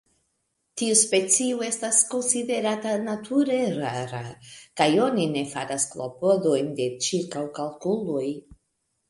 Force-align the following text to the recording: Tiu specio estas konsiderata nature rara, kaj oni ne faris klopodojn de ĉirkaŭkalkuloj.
Tiu 0.81 0.93
specio 1.01 1.59
estas 1.67 1.99
konsiderata 2.13 2.93
nature 3.03 3.59
rara, 3.75 4.23
kaj 4.81 4.89
oni 5.09 5.29
ne 5.35 5.45
faris 5.53 5.87
klopodojn 5.93 6.73
de 6.83 6.89
ĉirkaŭkalkuloj. 7.11 8.27